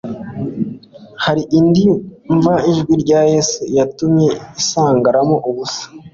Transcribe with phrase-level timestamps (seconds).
[1.23, 1.85] Hari indi
[2.35, 4.29] mva ijwi rya Yesu iyatumye
[4.61, 5.83] isigaramo ubusa;